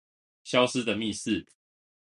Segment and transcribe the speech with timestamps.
[0.43, 1.45] 消失的密室